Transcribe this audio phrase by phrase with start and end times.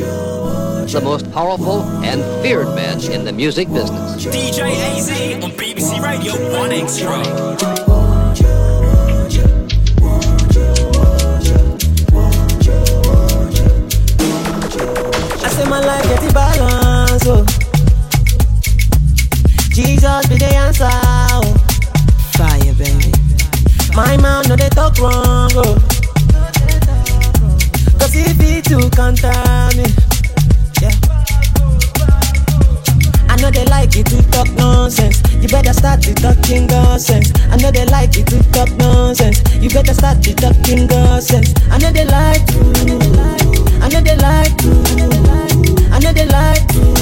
[0.00, 4.24] The most powerful and feared man in the music business.
[4.26, 7.70] DJ AZ on BBC Radio 1Xtra.
[15.68, 17.44] my life get the balance, oh.
[19.70, 21.54] Jesus be the answer, oh.
[22.32, 23.12] Fire, baby.
[23.94, 25.89] My man no they talk wrong, oh.
[28.20, 29.32] He too counter
[29.76, 29.84] me,
[30.82, 30.92] yeah.
[33.28, 35.22] I know they like it to talk nonsense.
[35.40, 37.32] You better start to talking nonsense.
[37.50, 39.40] I know they like it to talk nonsense.
[39.56, 41.54] You better start to talking nonsense.
[41.70, 42.60] I know they like to.
[43.80, 44.70] I know they like to.
[45.90, 46.94] I know they like you.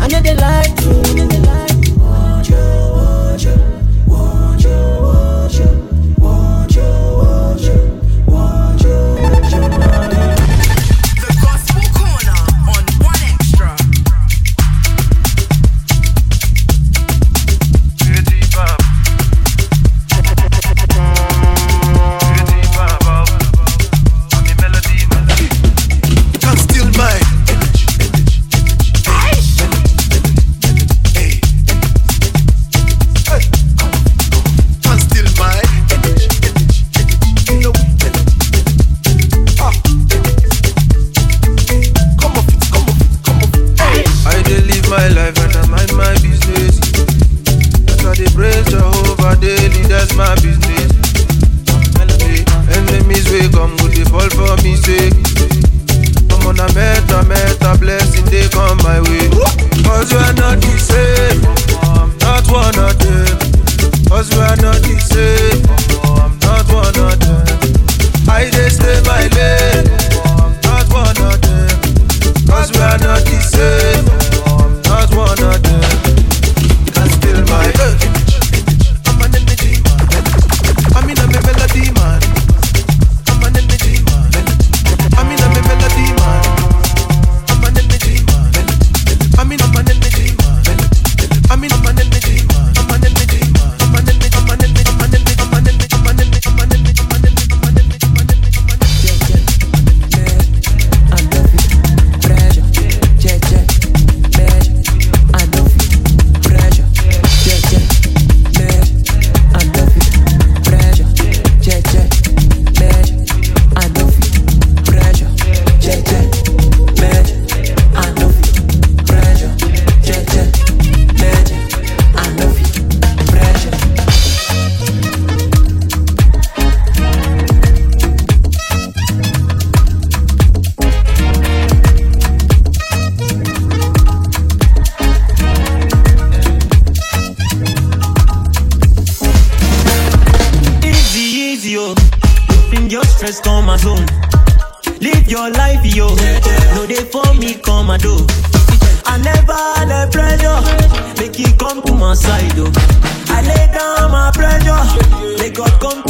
[0.00, 1.47] I know they like you,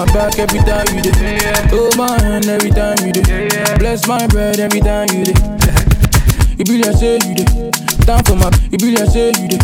[0.00, 1.10] my back every time you do.
[1.20, 1.68] Yeah, yeah.
[1.68, 3.20] Hold my hand every time you do.
[3.28, 3.76] Yeah, yeah.
[3.76, 5.34] Bless my bread every time you do.
[6.56, 7.44] It be like say you do.
[8.08, 9.58] Down for my, you be like say you do.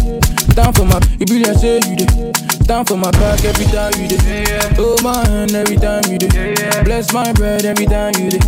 [0.52, 2.32] Down for my, you be like say you do.
[2.68, 4.16] Down for my back every time you do.
[4.28, 4.74] Yeah, yeah.
[4.76, 6.28] Hold my hand every time you do.
[6.36, 6.82] Yeah, yeah.
[6.84, 8.40] Bless my bread every time you do.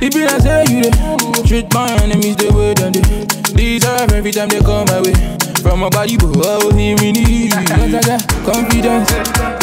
[0.00, 1.42] It you like say you do.
[1.42, 5.14] Treat my enemies the way that they deserve every time they come my way.
[5.58, 9.10] From my body, but oh, here I got confidence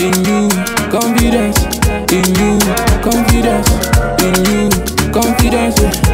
[0.02, 0.45] in you
[0.96, 1.60] confidence
[2.14, 2.58] in you,
[3.04, 3.70] confidence
[4.24, 4.70] in you,
[5.12, 6.05] confidence.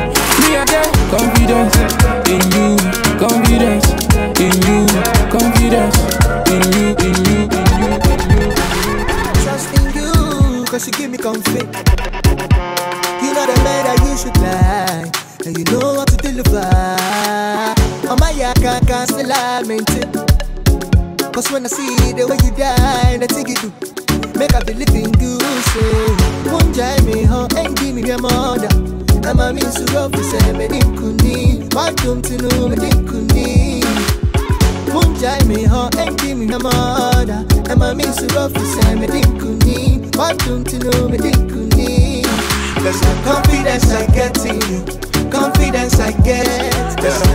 [43.23, 44.85] Confidence I get in you.
[45.29, 46.73] Confidence I get.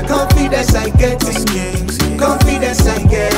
[0.09, 2.19] Confidence I get in you.
[2.19, 3.33] Confidence I get.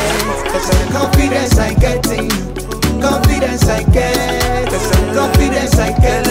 [0.93, 3.01] Confidence I get in you.
[3.01, 4.69] Confidence I get.
[5.15, 6.25] Confidence I get.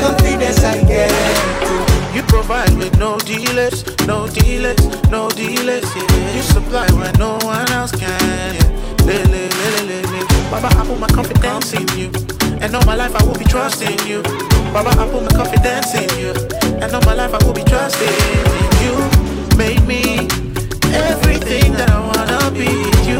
[0.00, 2.14] Confidence I get.
[2.14, 4.78] You provide with no delays, no delays,
[5.10, 5.84] no delays.
[5.96, 6.36] Yeah.
[6.36, 8.54] You supply when no one else can.
[8.54, 9.06] Yeah.
[9.06, 10.50] Le, le, le, le, le.
[10.50, 12.31] Baba, I put my confidence in you.
[12.62, 14.22] And all my life I will be trusting you.
[14.72, 16.30] Baba, I put my confidence in you.
[16.80, 18.06] And all my life I will be trusting
[18.82, 18.94] you.
[19.58, 20.30] Made me
[20.94, 22.70] everything that I wanna be.
[23.02, 23.18] You,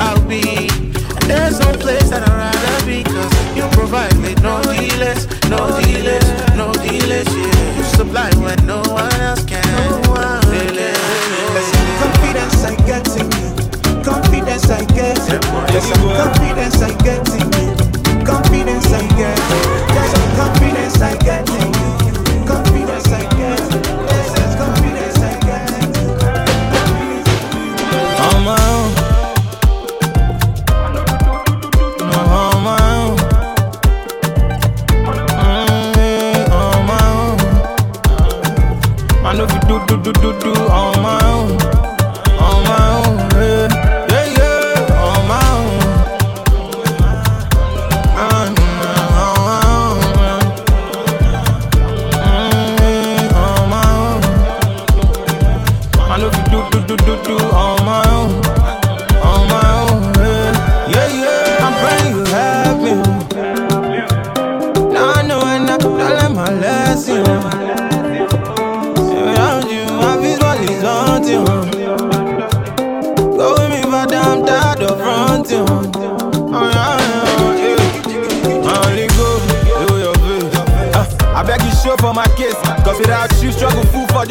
[0.00, 0.68] I'll be.
[0.96, 3.04] And there's no place that I'd rather be.
[3.04, 7.28] Cause you provide me no dealers, no dealers, no dealers.
[7.28, 7.76] Yeah.
[7.76, 9.09] You supply when no one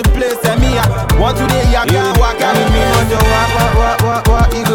[0.04, 0.88] the place, that me, ah.
[1.20, 4.69] what today, I can't walk out with me, what you walk, walk,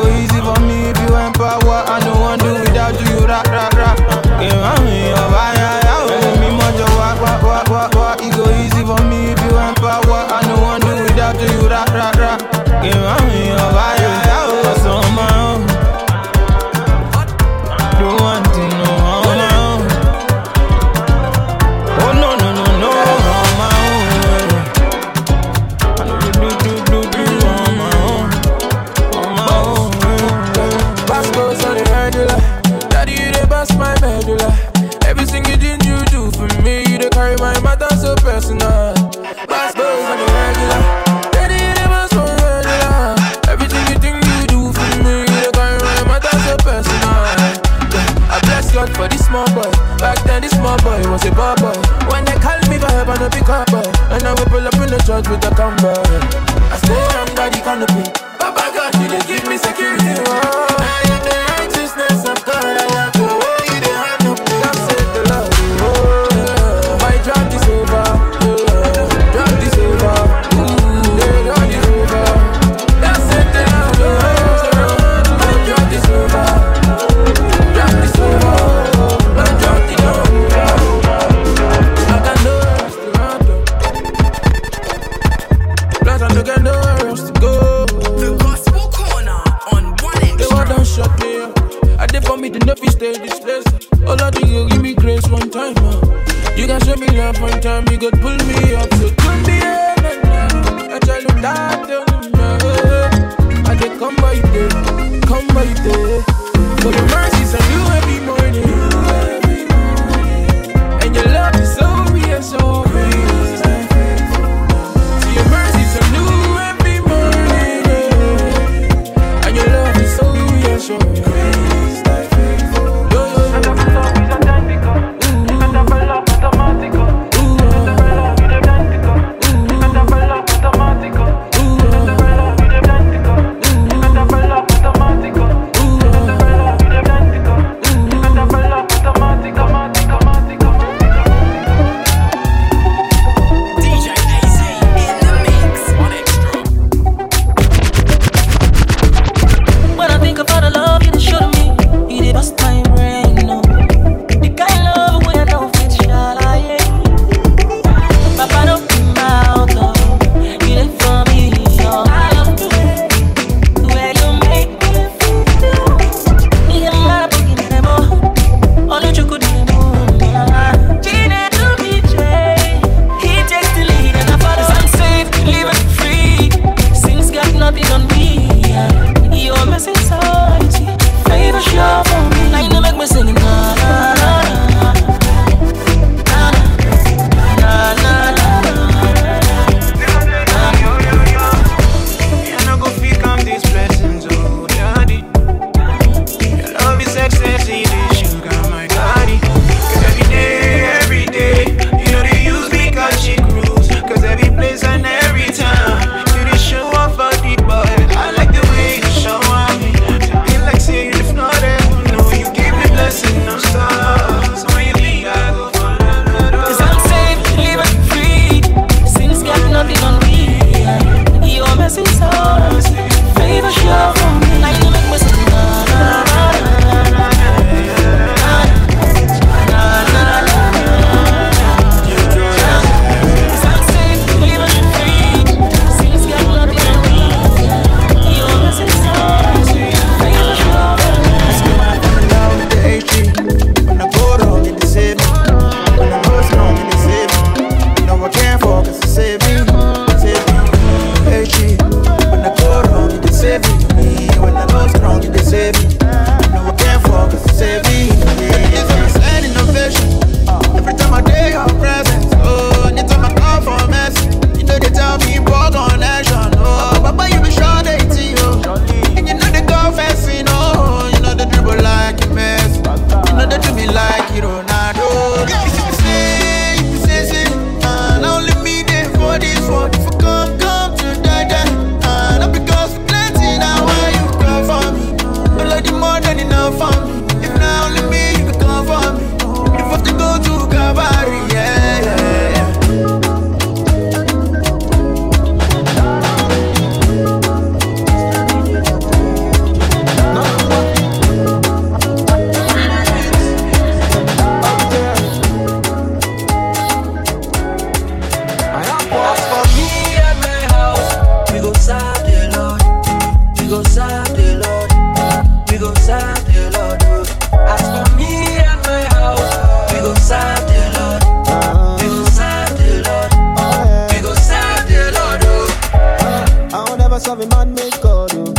[327.54, 328.30] man made God.
[328.34, 328.52] Oh.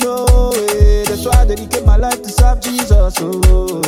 [0.00, 3.14] No way, eh, that's why I dedicate my life to serve Jesus.
[3.20, 3.80] Oh.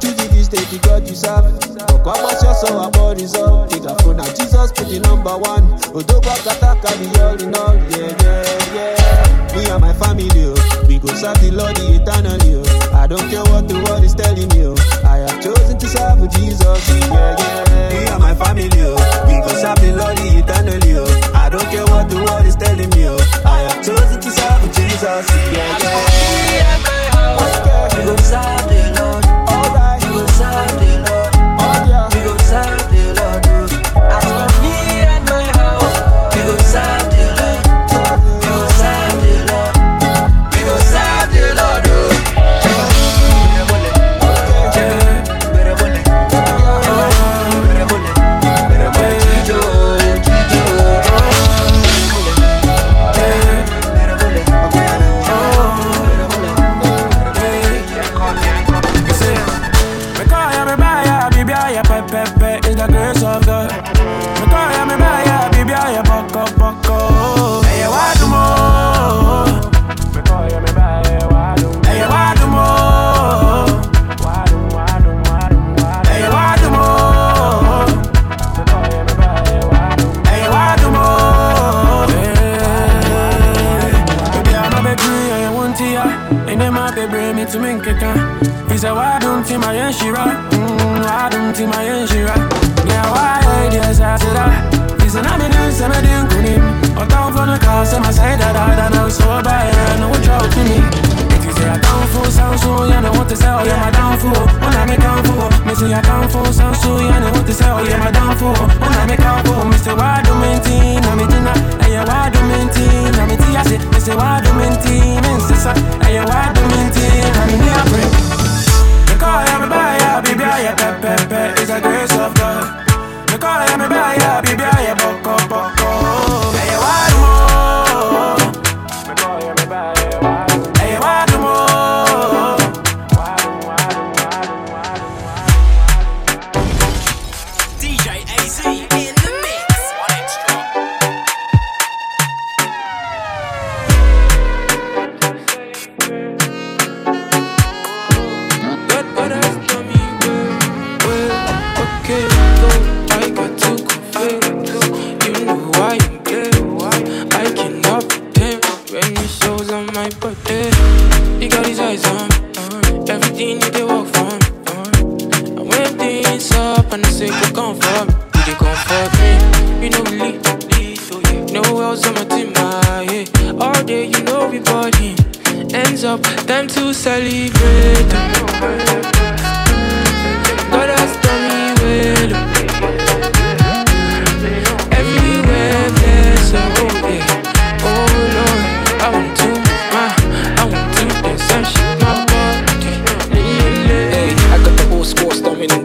[0.00, 1.44] To give this day to God you serve.
[1.90, 3.72] Oh, come on, your soul, I'm all resolved.
[3.72, 5.64] Take a phone, now Jesus put the number one.
[5.94, 9.56] Oh, don't walk, attack, all in all, yeah, yeah yeah.
[9.56, 10.54] Me and my family, oh.
[10.86, 12.54] we go serve the Lord eternally.
[12.54, 12.94] Oh.
[12.94, 14.66] I don't care what the world is telling me.
[14.66, 14.76] Oh.
[15.04, 17.90] I have chosen to serve Jesus, yeah, yeah.
[17.90, 18.96] Me and my family, oh.
[19.26, 20.92] we go serve the Lord eternally.
[20.96, 21.34] Oh.
[21.34, 23.08] I don't care what the world is telling me.
[23.44, 26.30] I have chosen to serve Jesus, yeah, yeah.
[27.98, 28.69] We go serve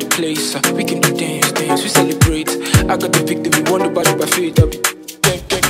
[0.10, 0.56] place.
[0.56, 2.50] Uh, we can do dance, dance, we celebrate.
[2.90, 4.60] I got the victory, won the battle by faith.
[4.62, 4.86] I be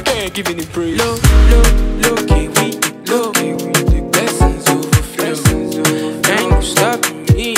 [0.03, 0.97] gang, giving it praise.
[0.97, 1.15] Low,
[1.51, 1.69] look,
[2.03, 2.67] look key, we
[3.09, 5.35] low, key, we the blessings overflow.
[6.33, 7.55] Ain't no stopping me.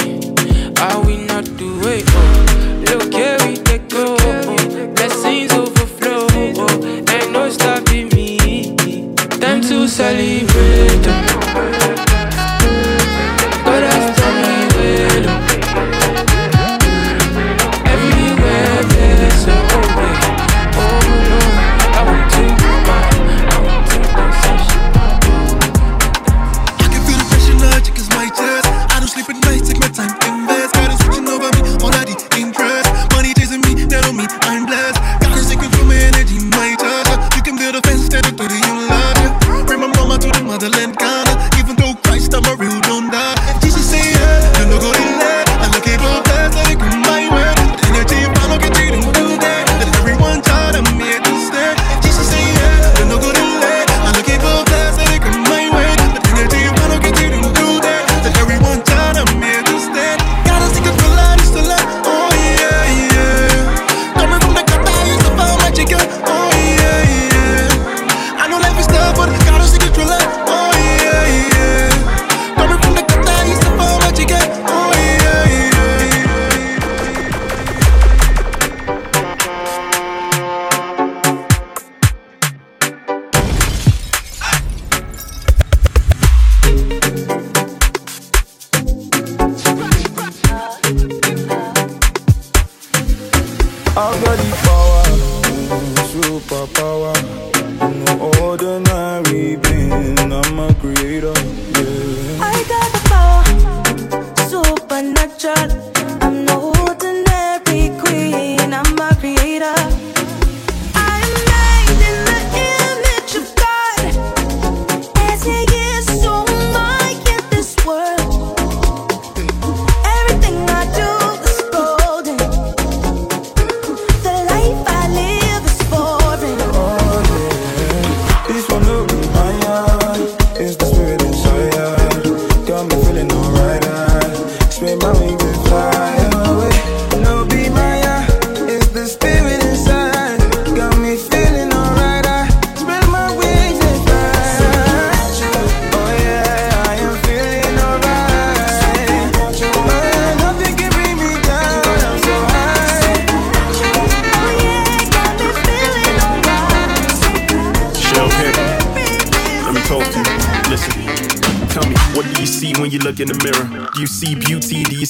[0.80, 2.04] Are we not the way?
[2.08, 4.16] Oh, look, carry the go.
[4.20, 6.28] Oh, blessings overflow.
[6.32, 9.16] Oh, ain't no stopping me.
[9.40, 10.57] Time to celebrate.
[38.22, 38.57] cerito
[94.00, 95.04] I've got the power,
[96.12, 97.37] superpower.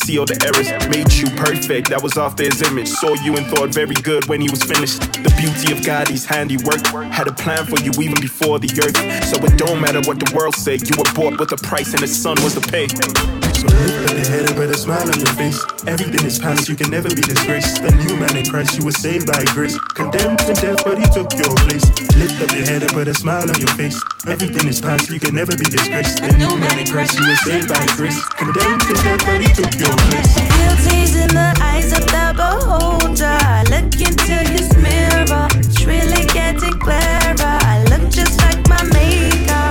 [0.08, 0.72] see all the errors.
[0.88, 2.88] Made you perfect, that was after his image.
[2.88, 5.02] Saw you and thought very good when he was finished.
[5.12, 6.86] The beauty of God, he's handiwork.
[7.12, 8.96] Had a plan for you even before the earth.
[9.28, 12.02] So it don't matter what the world say, you were bought with a price and
[12.02, 13.47] his son was the pay.
[13.78, 15.60] Lift up your head and put a smile on your face.
[15.86, 17.82] Everything is past, you can never be disgraced.
[17.84, 19.78] The new man in Christ, you were saved by grace.
[19.94, 21.86] Condemned to death, but he took your place.
[22.18, 24.02] Lift up your head and put a smile on your face.
[24.26, 26.22] Everything is past, you can never be disgraced.
[26.22, 28.20] The new man in Christ, you were saved by grace.
[28.36, 30.34] Condemned to death, but he took your place.
[30.36, 33.38] Guilty's in the eyes of the beholder.
[33.70, 35.48] Look into his mirror.
[35.62, 37.54] It's really getting clearer.
[37.62, 39.70] I look just like my maker.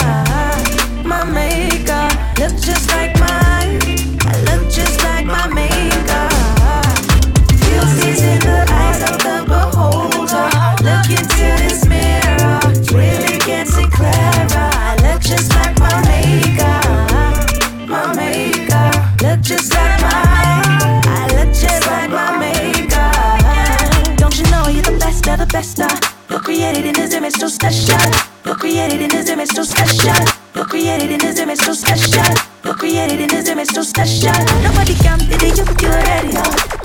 [1.03, 2.07] My maker.
[2.39, 3.16] Look just like
[26.57, 28.01] created in His image, so special.
[28.47, 30.15] You're created in His image, so special.
[30.55, 32.25] You're created in His image, so special.
[32.65, 34.33] You're created in His image, so special.
[34.65, 36.33] Nobody can pity you, you're ready.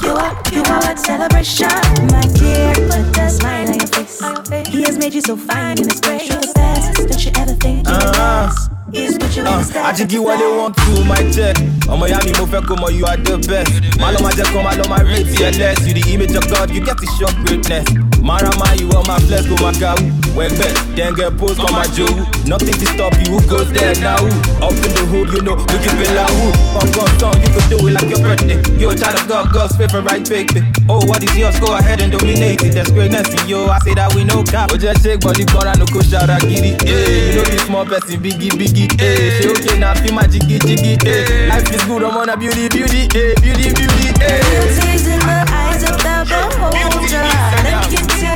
[0.04, 1.70] You are, you are at celebration.
[2.12, 4.20] My dear, put a smile on your face.
[4.68, 6.28] He has made you so fine in His grace.
[6.28, 7.88] You're the best that you ever think.
[7.88, 8.70] You're the best.
[8.92, 11.56] He's put you in the Uh, Ajigiwale want to my check.
[11.88, 13.72] Ọmọ ìyá mi mo fẹ́ kó mọ you are the best.
[14.02, 15.80] Má lọ máa jẹ́ kó máa lọ máa rate yẹ less.
[15.88, 18.11] You the image of God, you get the shock greatness.
[18.22, 20.08] Marama you on my flesh kó máa ga wù.
[20.38, 22.24] Wẹ̀gbẹ́ dẹ̀ngẹ̀ pose kó máa jó wù.
[22.46, 24.22] Nothing to stop you, who goes there now?
[24.62, 26.54] Up in the hood, you know, we keep it loud.
[26.74, 28.60] Punk on song, you could do it like your birthday.
[28.80, 30.62] You're a child of God, God's favorite right baby.
[30.90, 31.60] Oh, what is yours?
[31.60, 32.74] Go ahead and dominate it.
[32.74, 34.72] There's greatness in you, I say that we no cap.
[34.74, 36.76] Oh, just shake body, bora no go shout out giddy.
[36.84, 38.90] Hey, you know this small person, biggie, biggie.
[39.00, 40.98] Hey, she okay now, feel my jiggy, jiggy.
[41.04, 43.08] Hey, life is good, I'm on a beauty, beauty.
[43.14, 44.08] Hey, beauty, beauty.
[44.20, 45.51] Hey.
[45.92, 48.31] In the eyes of the beholder.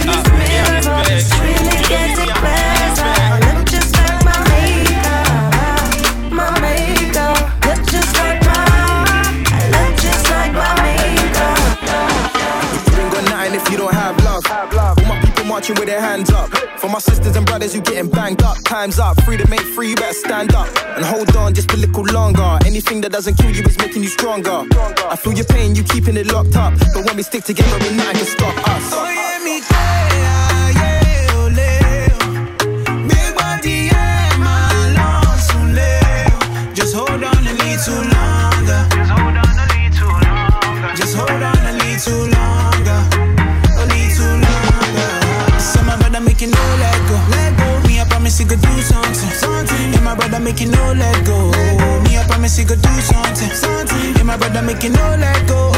[16.96, 18.56] My sisters and brothers who getting banged up.
[18.64, 19.22] Time's up.
[19.24, 20.70] Free to make free, you better stand up.
[20.96, 22.58] And hold on just a little longer.
[22.66, 24.64] Anything that doesn't kill you is making you stronger.
[25.12, 26.74] I feel your pain, you keeping it locked up.
[26.94, 28.86] But when we stick together, ain't nothing can stop us.
[28.92, 29.75] Just
[50.56, 51.52] make you no let go.
[52.04, 53.50] Me I promise you could do something.
[54.18, 55.72] And my brother make you no let go.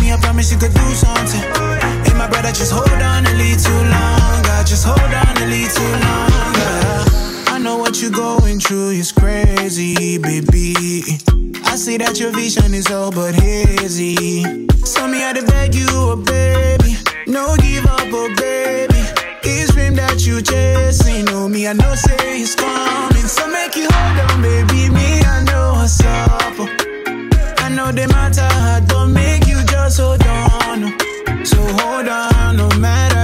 [0.00, 1.42] Me I promise you could do something.
[1.42, 4.58] And my brother just hold on a little longer.
[4.64, 7.54] Just hold on a little too long.
[7.54, 10.74] I know what you're going through is crazy, baby.
[11.64, 14.42] I see that your vision is all but hazy.
[14.84, 16.96] So me, I to beg you, oh baby.
[17.28, 19.02] No give up, oh baby.
[19.42, 23.05] This dream that you chasing, oh me, I know say it's coming.
[23.66, 24.88] Make you hold on, baby.
[24.90, 26.54] Me, I know what's up.
[27.64, 30.94] I know they matter but make you just hold on.
[31.44, 33.15] So hold on, no matter